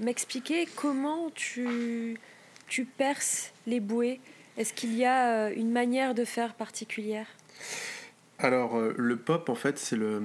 [0.00, 2.18] m'expliquer comment tu,
[2.68, 4.20] tu perces les bouées?
[4.56, 7.26] Est-ce qu'il y a une manière de faire particulière?
[8.38, 10.22] Alors, le pop, en fait, c'est le,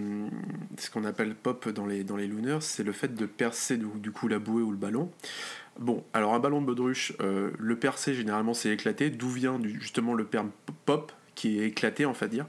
[0.77, 3.87] ce qu'on appelle pop dans les, dans les looners, c'est le fait de percer du,
[3.95, 5.11] du, coup la bouée ou le ballon.
[5.79, 10.13] Bon, alors un ballon de baudruche, euh, le percé généralement c'est éclaté, d'où vient justement
[10.13, 10.51] le terme
[10.85, 12.45] pop qui est éclaté on va dire.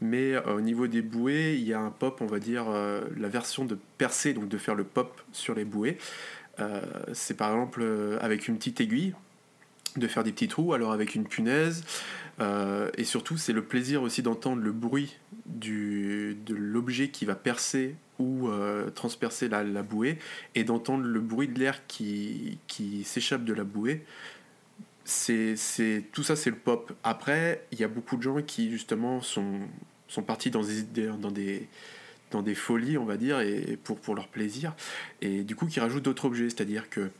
[0.00, 3.02] Mais euh, au niveau des bouées, il y a un pop, on va dire, euh,
[3.16, 5.98] la version de percer, donc de faire le pop sur les bouées.
[7.12, 7.84] c'est par exemple
[8.20, 9.14] avec une petite aiguille.
[9.96, 11.84] de faire des petits trous, alors avec une punaise.
[12.96, 17.94] Et surtout, c'est le plaisir aussi d'entendre le bruit de l'objet qui va percer
[18.50, 20.18] euh, transpercer la, la, bouée
[20.54, 24.04] et d'entendre le bruit de l'air qui, qui s'échappe de la bouée.
[25.04, 26.92] C'est, c'est, tout ça, c'est le pop.
[27.02, 29.60] Après, il y a beaucoup de gens qui, justement, sont,
[30.08, 31.68] sont partis dans des, dans des,
[32.30, 34.74] dans des folies, on va dire, et pour, pour leur plaisir.
[35.20, 36.50] Et du coup, qui rajoutent d'autres objets.
[36.50, 37.10] C'est-à-dire que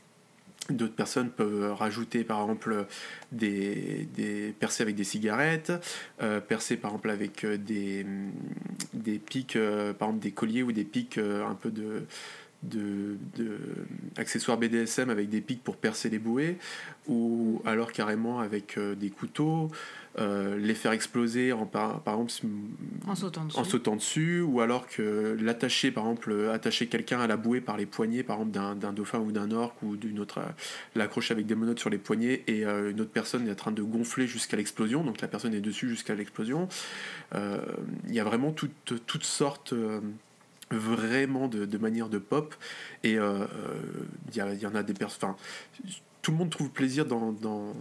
[0.69, 2.85] D'autres personnes peuvent rajouter par exemple
[3.33, 4.07] des,
[4.59, 5.73] percées avec des cigarettes,
[6.21, 8.05] euh, percer par exemple avec euh, des,
[8.93, 12.05] des pics, euh, par exemple des colliers ou des pics un peu de,
[14.15, 16.57] accessoires BDSM avec des pics pour percer les bouées,
[17.09, 19.69] ou alors carrément avec des couteaux.
[20.19, 22.33] Euh, les faire exploser en, par, par exemple
[23.07, 23.57] en sautant, dessus.
[23.57, 27.77] en sautant dessus ou alors que l'attacher par exemple attacher quelqu'un à la bouée par
[27.77, 30.51] les poignets par exemple d'un dauphin ou d'un orque ou d'une autre euh,
[30.93, 33.71] l'accrocher avec des menottes sur les poignets et euh, une autre personne est en train
[33.71, 36.67] de gonfler jusqu'à l'explosion donc la personne est dessus jusqu'à l'explosion
[37.33, 39.73] il y a vraiment toutes toutes sortes
[40.69, 42.53] vraiment de, de manières de pop
[43.03, 45.33] et il y, y, en a des personnes
[46.21, 47.73] tout le monde trouve plaisir dans, dans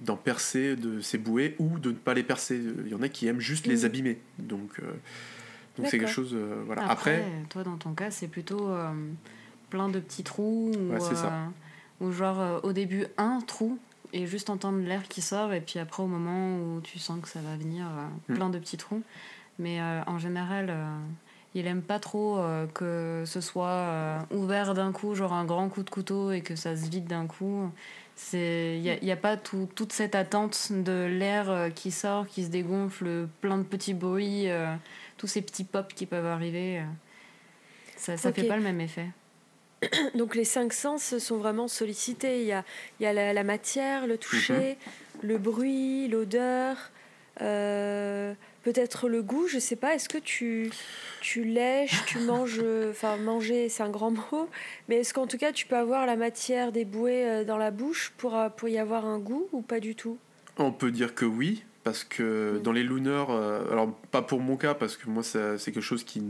[0.00, 2.60] d'en percer de ces bouées ou de ne pas les percer.
[2.84, 4.18] Il y en a qui aiment juste les abîmer.
[4.38, 4.92] Donc, euh,
[5.76, 6.32] donc c'est quelque chose.
[6.34, 6.88] Euh, voilà.
[6.88, 8.92] Après, toi, dans ton cas, c'est plutôt euh,
[9.70, 11.32] plein de petits trous ou, ouais, ça.
[12.00, 13.78] ou genre au début un trou
[14.12, 17.28] et juste entendre l'air qui sort et puis après au moment où tu sens que
[17.28, 17.86] ça va venir,
[18.28, 18.34] mm.
[18.34, 19.02] plein de petits trous.
[19.58, 20.74] Mais en général
[21.54, 25.90] il aime pas trop que ce soit ouvert d'un coup, genre un grand coup de
[25.90, 27.70] couteau et que ça se vide d'un coup.
[28.32, 32.26] Il n'y a, y a, pas tout, toute cette attente de l'air euh, qui sort,
[32.26, 34.74] qui se dégonfle, plein de petits bruits, euh,
[35.16, 36.80] tous ces petits pops qui peuvent arriver.
[36.80, 36.82] Euh.
[37.96, 38.42] ça ne okay.
[38.42, 39.06] fait pas le même effet.
[40.14, 42.40] Donc les cinq sens sont vraiment sollicités.
[42.40, 42.64] Il y a,
[43.00, 45.26] y a la, la, matière, le toucher, mm -hmm.
[45.28, 46.76] le bruit, l'odeur,
[47.40, 48.34] euh,
[48.72, 49.94] peut-être le goût, je sais pas.
[49.94, 50.70] Est-ce que tu,
[51.22, 54.48] tu lèches, tu manges, enfin manger c'est un grand mot,
[54.88, 57.70] mais est-ce qu'en tout cas tu peux avoir la matière des bouées euh, dans la
[57.70, 60.18] bouche pour, euh, pour y avoir un goût ou pas du tout?
[60.58, 62.62] On peut dire que oui, parce que mmh.
[62.62, 66.04] dans les looners, euh, alors pas pour mon cas, parce que moi c'est quelque chose
[66.04, 66.22] qui...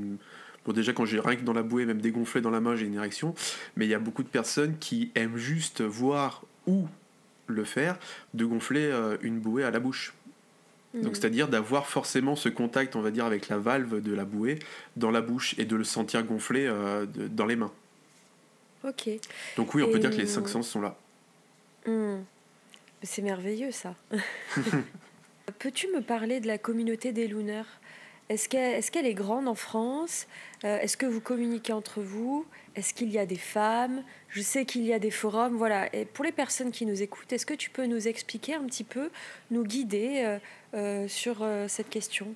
[0.65, 2.87] Bon déjà quand j'ai rien que dans la bouée, même dégonflé dans la main, j'ai
[2.87, 3.35] une érection,
[3.75, 6.87] mais il y a beaucoup de personnes qui aiment juste voir où
[7.49, 7.99] le faire,
[8.35, 10.13] de gonfler une bouée à la bouche.
[10.95, 14.59] Donc, c'est-à-dire d'avoir forcément ce contact, on va dire, avec la valve de la bouée
[14.97, 17.73] dans la bouche et de le sentir gonfler euh, de, dans les mains.
[18.85, 19.11] Ok.
[19.57, 20.97] Donc, oui, on et peut dire que les cinq sens sont là.
[21.87, 22.17] Mmh.
[23.03, 23.95] C'est merveilleux, ça.
[25.59, 27.63] Peux-tu me parler de la communauté des Looners?
[28.29, 30.27] Est-ce qu'elle est, est, grande en France?
[30.65, 32.47] Euh, Est-ce que vous communiquez entre vous?
[32.77, 34.03] Est-ce qu'il y a des femmes?
[34.29, 35.57] Je sais qu'il y a des forums.
[35.57, 35.95] Voilà.
[35.95, 38.85] Et pour les personnes qui nous écoutent, est-ce que tu peux nous expliquer un petit
[38.85, 39.11] peu,
[39.51, 40.39] nous guider euh,
[40.75, 42.35] euh, sur cette question?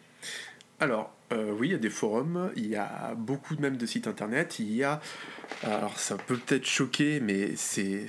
[0.80, 4.06] Alors, euh, oui, il y a des forums, il y a beaucoup même de sites
[4.06, 5.00] internet, il y a,
[5.62, 8.08] alors ça peut peut-être choquer, mais c'est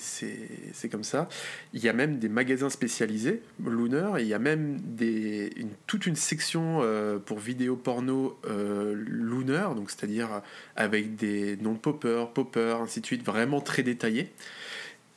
[0.89, 1.29] comme ça,
[1.73, 6.05] il y a même des magasins spécialisés, Looner, il y a même des, une, toute
[6.05, 8.95] une section euh, pour vidéos porno euh,
[9.75, 10.41] donc c'est-à-dire
[10.75, 14.31] avec des noms popper, popper, ainsi de suite, vraiment très détaillés.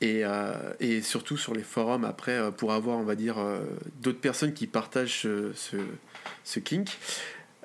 [0.02, 3.36] Et, euh, et, surtout sur les forums après pour avoir on va dire
[4.02, 5.78] d'autres personnes qui partagent ce,
[6.44, 6.98] ce kink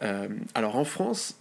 [0.04, 1.38] euh, alors en France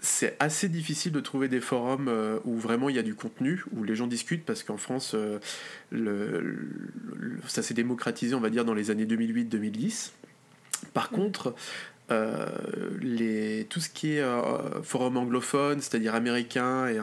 [0.00, 2.12] c'est assez difficile de trouver des forums
[2.44, 5.40] où vraiment il y a du contenu où les gens discutent parce qu'en France le,
[5.90, 10.10] le, ça s'est démocratisé on va dire dans les années 2008-2010
[10.92, 11.16] par mmh.
[11.16, 11.54] contre
[12.10, 16.98] euh, tout ce qui est euh, forum anglophone, c'est-à-dire américain et,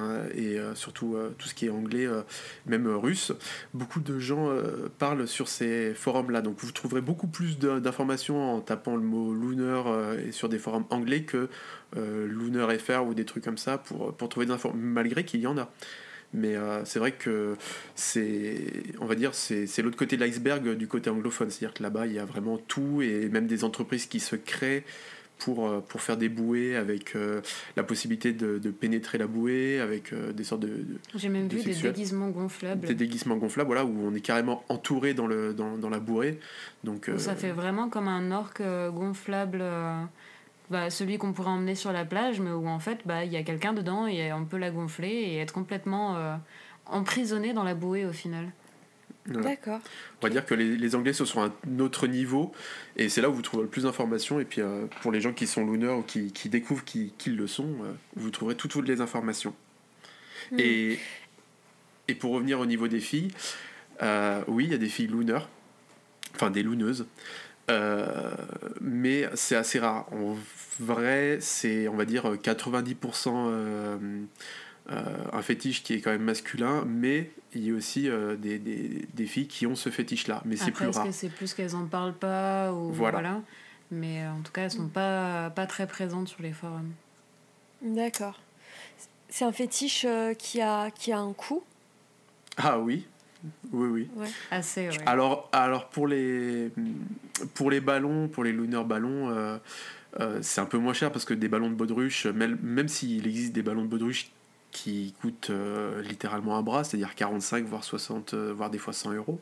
[0.59, 2.07] euh, surtout tout ce qui est anglais,
[2.65, 3.31] même russe,
[3.73, 4.49] beaucoup de gens
[4.99, 6.41] parlent sur ces forums-là.
[6.41, 9.87] Donc vous trouverez beaucoup plus d'informations en tapant le mot Lunar
[10.19, 11.49] et sur des forums anglais que
[11.95, 12.69] Lunar
[13.05, 15.69] ou des trucs comme ça pour, trouver des infos, malgré qu'il y en a
[16.33, 17.55] mais euh, c'est vrai que
[17.95, 18.55] c'est
[18.99, 21.49] on va dire c'est l'autre côté de l'iceberg du côté anglophone.
[21.49, 24.19] C'est à dire que là-bas il y a vraiment tout et même des entreprises qui
[24.19, 24.83] se créent
[25.41, 27.41] pour, euh, pour faire des bouées avec euh,
[27.75, 31.47] la possibilité de, de, pénétrer la bouée avec euh, des sortes de, de j'ai même
[31.47, 32.87] de vu des déguisements gonflables.
[32.87, 36.39] Des déguisements gonflables voilà où on est carrément entouré dans, le, dans, dans la bouée.
[36.83, 39.63] Donc ça fait vraiment comme un orque gonflable
[40.71, 43.37] bah, celui qu'on pourrait emmener sur la plage, mais où en fait, bah, il y
[43.37, 46.35] a quelqu'un dedans et on peut la gonfler et être complètement euh,
[46.85, 48.51] emprisonné dans la bouée au final.
[49.25, 49.49] Voilà.
[49.49, 49.79] D'accord.
[50.19, 52.51] On va dire que les, les, Anglais sont sur un autre niveau
[52.97, 54.39] et c'est là où vous trouverez le plus d'informations.
[54.39, 57.29] Et puis euh, pour les gens qui sont looners ou qui, qui découvrent qu'ils qui
[57.29, 59.53] le sont, euh, vous trouverez toutes, toutes les informations.
[60.51, 60.59] Mmh.
[60.59, 60.99] Et,
[62.07, 63.31] et pour revenir au niveau des filles,
[64.01, 65.45] euh, oui, il y a des filles looners
[66.35, 66.63] enfin des
[67.71, 68.37] louneuses.
[68.81, 70.05] mais c'est assez rare.
[70.11, 70.35] En
[70.79, 74.27] vrai, c'est, on va dire, 90%
[74.89, 79.25] un fétiche qui est quand même masculin, mais il y a aussi des, des, des,
[79.25, 80.41] filles qui ont ce fétiche-là.
[80.45, 81.05] Mais c'est plus rare.
[81.05, 83.41] Est-ce que c'est plus qu'elles n'en parlent pas ou voilà.
[83.91, 86.91] Mais en tout cas, elles sont pas, pas très présentes sur les forums.
[87.81, 88.39] D'accord.
[89.29, 91.63] C'est un fétiche euh, qui, a, qui a un coût
[92.57, 93.07] Ah oui,
[93.71, 94.27] oui, oui.
[94.51, 96.71] Assez, Alors, alors pour, les,
[97.53, 99.57] pour les ballons, pour les lunar ballons, euh,
[100.19, 103.25] euh, c'est un peu moins cher parce que des ballons de baudruche, même, même s'il
[103.27, 104.31] existe des ballons de baudruche
[104.71, 109.13] qui coûtent euh, littéralement un bras, c'est-à-dire 45 voire 60 euh, voire des fois 100
[109.13, 109.39] euros.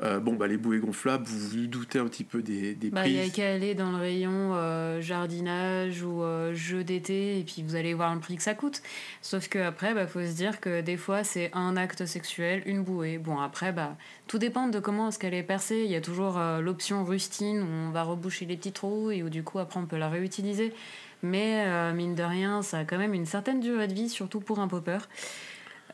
[0.00, 3.12] Bon bah les bouées gonflables, vous vous doutez un petit peu des, des bah, prix.
[3.12, 4.52] Il y a qu'à aller dans le rayon
[5.06, 8.82] jardinage ou jeux d'été et puis vous allez voir le prix que ça coûte.
[9.22, 12.82] Sauf que après bah faut se dire que des fois c'est un acte sexuel, une
[12.82, 13.18] bouée.
[13.18, 15.82] Bon après bah tout dépend de comment est-ce qu'elle est percée.
[15.84, 19.30] Il y a toujours l'option rustine où on va reboucher les petits trous et où
[19.30, 20.72] du coup après on peut la réutiliser.
[21.22, 24.40] Mais euh, mine de rien, ça a quand même une certaine durée de vie, surtout
[24.40, 24.98] pour un popper.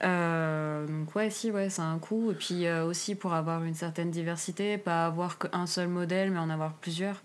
[0.03, 2.33] Euh, donc ouais, si, ouais, c'est un coût.
[2.33, 6.39] Et puis euh, aussi pour avoir une certaine diversité, pas avoir qu'un seul modèle, mais
[6.39, 7.23] en avoir plusieurs.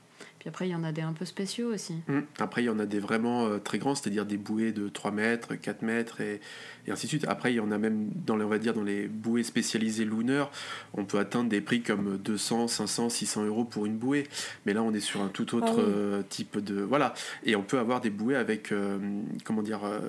[0.48, 1.96] Puis après, il y en a des un peu spéciaux aussi.
[2.08, 2.20] Mmh.
[2.40, 5.56] Après, il y en a des vraiment très grands, c'est-à-dire des bouées de 3 mètres,
[5.56, 6.40] 4 mètres et,
[6.88, 7.26] et ainsi de suite.
[7.28, 10.06] Après, il y en a même dans les, on va dire, dans les bouées spécialisées
[10.06, 10.50] Lunar,
[10.94, 14.26] on peut atteindre des prix comme 200, 500, 600 euros pour une bouée.
[14.66, 16.82] Mais là, on est sur un tout autre ah euh, type de.
[16.82, 17.14] Voilà.
[17.44, 18.98] Et on peut avoir des bouées avec, euh,
[19.44, 20.00] comment dire, euh,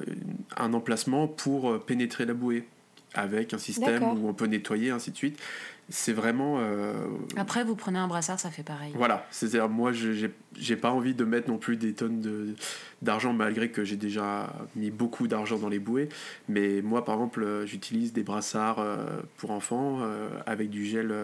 [0.56, 2.68] un emplacement pour pénétrer la bouée
[3.14, 5.40] avec un système où on peut nettoyer, ainsi de suite
[5.88, 6.56] c'est vraiment.
[6.58, 6.94] Euh,
[7.36, 8.92] Après, vous prenez un brassard, ça fait pareil.
[8.94, 12.54] Voilà, c'est-à-dire moi, j'ai pas envie de mettre non plus des tonnes
[13.00, 16.08] d'argent, malgré que j'ai déjà mis beaucoup d'argent dans les bouées.
[16.48, 20.00] Mais moi, par exemple, euh, j'utilise des brassards euh, pour enfants
[20.46, 21.14] avec du gel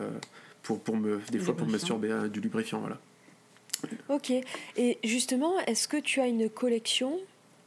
[0.62, 2.80] pour, pour me, des fois pour masturber du lubrifiant.
[2.80, 2.98] Voilà.
[4.08, 4.32] Ok,
[4.76, 7.18] et justement, est-ce que tu as une collection?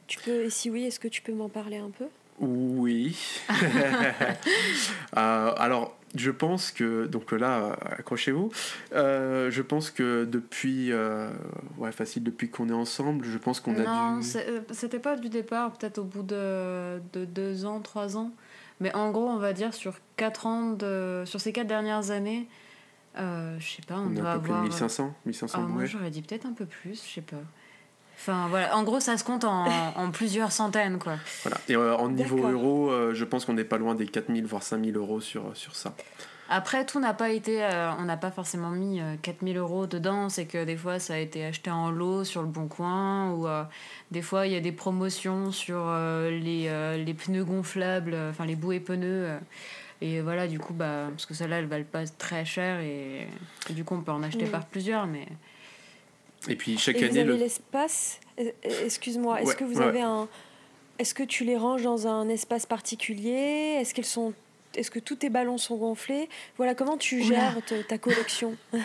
[0.08, 2.06] Tu peux, et si oui, est-ce que tu peux m'en parler un peu?
[2.40, 3.16] Oui.
[5.12, 8.50] alors, je pense que, donc là, accrochez-vous,
[8.94, 11.30] euh, je pense que depuis, euh,
[11.76, 13.82] ouais, facile, depuis qu'on est ensemble, je pense qu'on a.
[13.82, 18.32] Non, euh, c'était pas du départ, peut-être au bout de, de deux ans, trois ans.
[18.80, 22.48] Mais en gros, on va dire sur quatre ans, de, sur ces quatre dernières années,
[23.16, 24.62] je sais pas, on, on doit avoir...
[24.62, 27.42] 1500, 1500 ah, Moi, j'aurais dit peut-être un peu plus, je sais pas.
[28.18, 28.76] Enfin, voilà.
[28.76, 31.16] En gros, ça se compte en, en plusieurs centaines, quoi.
[31.42, 31.58] Voilà.
[31.68, 34.62] Et euh, en niveau euro, euh, je pense qu'on n'est pas loin des 4000 voire
[34.62, 35.94] 5000 euros sur, sur ça.
[36.50, 37.62] Après, tout n'a pas été.
[37.62, 40.30] Euh, on n'a pas forcément mis 4000 euros dedans.
[40.30, 43.32] C'est que des fois, ça a été acheté en lot sur le bon coin.
[43.32, 43.46] Ou
[44.10, 45.94] des fois, il y a des promotions sur
[46.30, 49.28] les, les pneus gonflables, enfin les bouées pneus.
[50.00, 52.80] et voilà, du coup, bah, parce que celles-là, elles valent pas très cher.
[52.80, 53.28] Et,
[53.68, 55.06] du coup, on peut en acheter par plusieurs.
[55.06, 55.28] Mais
[56.48, 57.24] et puis chaque année.
[57.24, 58.20] Vous avez l'espace.
[58.62, 59.42] Excuse-moi.
[59.42, 60.28] Est-ce que vous avez un.
[60.98, 63.76] Est-ce que tu les ranges dans un espace particulier?
[63.80, 64.34] Est-ce qu'elles sont
[64.78, 66.28] est-ce que tous tes ballons sont gonflés?
[66.56, 67.56] Voilà, comment tu gères
[67.88, 68.56] ta, collection?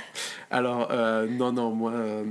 [0.51, 2.23] Alors, euh, non, non, moi, euh,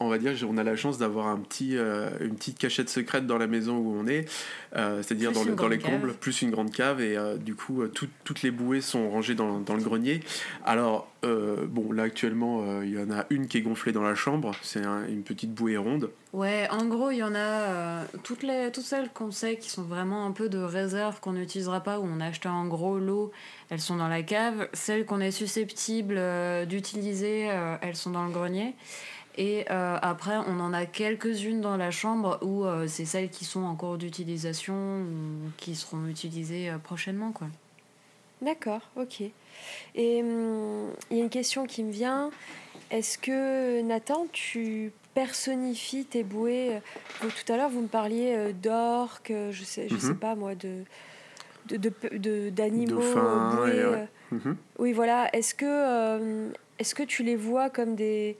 [0.00, 3.26] on va dire, on a la chance d'avoir un petit, euh, une petite cachette secrète
[3.26, 4.28] dans la maison où on est,
[4.72, 8.50] c'est-à-dire dans, le, dans les combles, plus une grande cave, et du coup, toutes les
[8.50, 10.20] bouées sont rangées dans, dans le grenier.
[10.64, 14.52] Alors, bon, là, actuellement, il y en a une qui est gonflée dans la chambre,
[14.62, 16.10] c'est une petite bouée ronde.
[16.32, 19.82] Ouais, en gros, il y en a toutes, les, toutes celles qu'on sait qui sont
[19.82, 23.32] vraiment un peu de réserve qu'on n'utilisera pas, où on a acheté en gros lot,
[23.68, 24.68] elles sont dans la cave.
[24.72, 28.76] Celles qu'on est susceptible euh, d'utiliser, euh, elles sont dans le grenier.
[29.38, 33.62] Et euh, après, on en a quelques-unes dans la chambre où c'est celles qui sont
[33.62, 37.32] en cours d'utilisation ou qui seront utilisées prochainement.
[37.32, 37.48] quoi.
[38.42, 39.22] D'accord, ok.
[39.94, 42.30] Et hum, il y a une question qui me vient.
[42.90, 46.80] Est-ce que, Nathan, tu personnifies tes bouées
[47.20, 50.18] Tout à l'heure, vous me parliez d'orques, je sais, je sais mhm.
[50.18, 50.84] pas moi, de
[51.76, 54.56] d'animaux de, euh, mhm.
[54.78, 55.34] Oui, voilà.
[55.34, 58.36] Est-ce que, euh, est-ce que tu les vois comme des...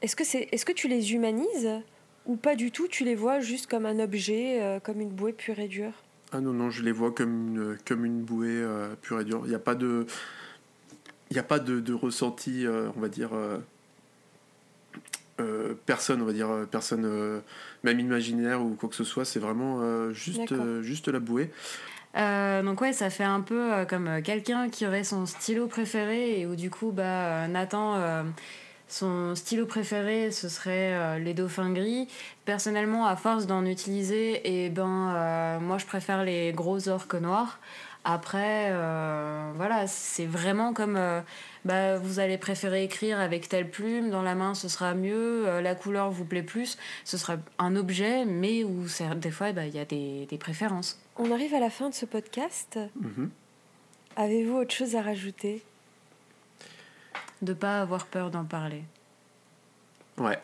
[0.00, 1.70] Est-ce que, c'est, est-ce que tu les humanises
[2.26, 2.86] ou pas du tout?
[2.88, 5.92] Tu les vois juste comme un objet, euh, comme une bouée pure et dure?
[6.30, 8.62] Ah non, non, je les vois comme une, comme une bouée
[9.02, 9.42] pure et dure.
[9.44, 10.06] Il n'y a pas de...
[11.30, 13.30] Il n'y a pas de, de ressenti, on va dire...
[15.86, 17.42] personne, on va dire, personne,
[17.84, 21.50] même imaginaire ou quoi que ce soit, c'est vraiment juste, juste la bouée.
[22.16, 25.66] Euh, donc ouais, ça fait un peu euh, comme euh, quelqu'un qui aurait son stylo
[25.66, 28.24] préféré et où du coup, bah, Nathan,
[28.88, 32.08] son stylo préféré, ce serait les dauphins gris.
[32.46, 37.58] Personnellement, à force d'en utiliser, et eh ben, moi, je préfère les gros orques noirs.
[38.10, 41.20] Après, euh, voilà, c'est vraiment comme euh,
[41.68, 45.60] bah, vous allez préférer écrire avec telle plume, dans la main ce sera mieux, euh,
[45.60, 49.74] la couleur vous plaît plus, ce sera un objet, mais où des fois bah, il
[49.74, 50.98] y a des, des, préférences.
[51.18, 52.78] On arrive à la fin de ce podcast.
[52.98, 53.30] Mhm.
[54.16, 55.62] Avez-vous autre chose à rajouter?
[57.42, 58.82] De pas avoir peur d'en parler.
[60.16, 60.38] Ouais.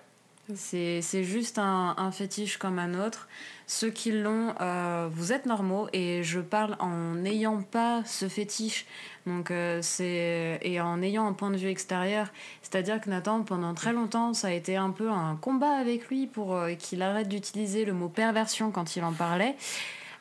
[0.54, 3.28] C'est juste un, un, fétiche comme un autre.
[3.66, 8.84] Ceux qui l'ont, euh, vous êtes normaux et je parle en n'ayant pas ce fétiche
[9.26, 9.80] donc, euh.
[10.60, 12.26] Et en ayant un point de vue extérieur,
[12.60, 16.26] c'est-à-dire que Nathan, pendant très longtemps, ça a été un peu un combat avec lui
[16.26, 19.56] pour euh, qu'il arrête d'utiliser le mot perversion quand il en parlait.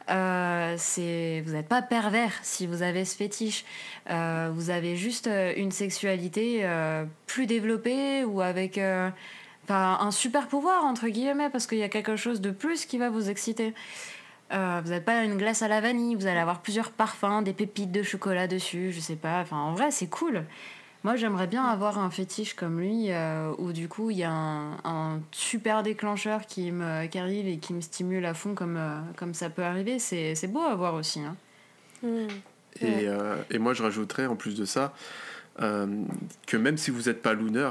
[0.08, 3.66] vous n'êtes pas pervers si vous avez ce fétiche.
[4.08, 6.66] vous avez juste une sexualité
[7.28, 8.80] plus développée ou avec
[9.70, 13.10] un super pouvoir, entre guillemets, parce qu'il y a quelque chose de plus qui va
[13.10, 13.74] vous exciter.
[14.54, 17.54] Euh, vous n'avez pas une glace à la vanille, vous allez avoir plusieurs parfums, des
[17.54, 19.42] pépites de chocolat dessus, je sais pas.
[19.42, 20.44] Enfin, en vrai, c'est cool.
[21.04, 24.32] Moi, j'aimerais bien avoir un fétiche comme lui, euh, où du coup, il y a
[24.32, 29.00] un, super déclencheur qui, me, qui arrive et qui me stimule à fond, comme, euh,
[29.18, 29.98] comme ça peut arriver.
[30.00, 31.20] C'est, beau à voir aussi.
[31.20, 31.36] Hein.
[32.04, 32.28] Mmh.
[32.82, 33.08] Et,
[33.52, 34.94] et, moi, je rajouterais en plus de ça
[35.58, 37.70] que même si vous n'êtes pas looner,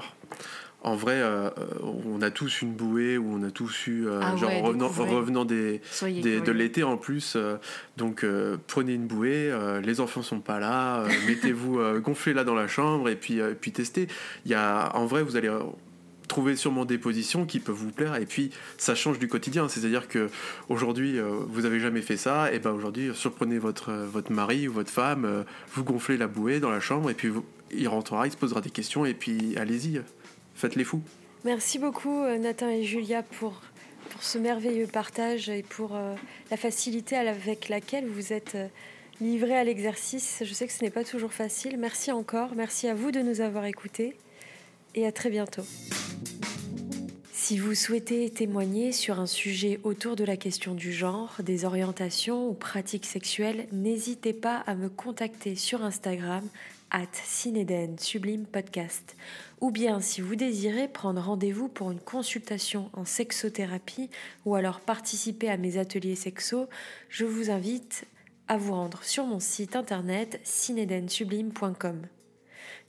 [0.84, 1.48] en vrai, euh,
[1.82, 5.44] on a tous une bouée ou on a tous eu, euh, ah genre revenant, revenant
[5.44, 7.34] des, de l'été en plus.
[7.36, 7.56] Euh,
[7.96, 8.26] donc
[8.66, 9.52] prenez une bouée,
[9.82, 14.08] les enfants sont pas là, mettez-vous, gonflez-la dans la chambre et puis, puis testez.
[14.44, 15.50] Il y a, en vrai, vous allez
[16.26, 19.68] trouver sûrement des positions qui peuvent vous plaire et puis ça change du quotidien.
[19.68, 20.30] C'est-à-dire que
[20.68, 24.90] aujourd'hui, vous avez jamais fait ça, et ben aujourd'hui, surprenez votre, votre mari ou votre
[24.90, 27.30] femme, vous gonflez la bouée dans la chambre et puis
[27.70, 30.02] il rentrera, il se posera des questions et puis allez-y
[30.54, 31.02] faites les fous.
[31.44, 33.60] Merci beaucoup euh, Nathan et Julia pour,
[34.10, 36.14] pour ce merveilleux partage et pour euh,
[36.50, 38.68] la facilité avec laquelle vous êtes euh,
[39.20, 40.42] livrés à l'exercice.
[40.44, 41.76] Je sais que ce n'est pas toujours facile.
[41.78, 42.54] Merci encore.
[42.54, 44.16] Merci à vous de nous avoir écoutés
[44.94, 45.64] et à très bientôt.
[47.32, 52.48] Si vous souhaitez témoigner sur un sujet autour de la question du genre, des orientations
[52.48, 56.48] ou pratiques sexuelles, n'hésitez pas à me contacter sur Instagram
[56.92, 59.16] at Cinéden Sublime Podcast.
[59.60, 64.10] Ou bien si vous désirez prendre rendez-vous pour une consultation en sexothérapie
[64.44, 66.68] ou alors participer à mes ateliers sexo,
[67.08, 68.04] je vous invite
[68.46, 72.02] à vous rendre sur mon site internet cinedensublime.com.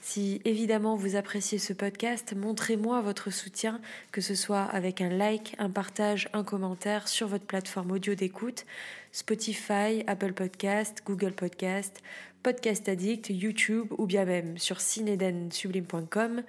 [0.00, 3.80] Si évidemment vous appréciez ce podcast, montrez-moi votre soutien,
[4.12, 8.66] que ce soit avec un like, un partage, un commentaire sur votre plateforme audio d'écoute,
[9.12, 12.02] Spotify, Apple Podcast, Google Podcast,
[12.44, 16.42] Podcast Addict, YouTube ou bien même sur cinedensublime.com.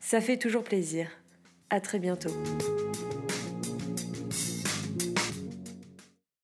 [0.00, 1.08] Ça fait toujours plaisir.
[1.68, 2.30] À très bientôt.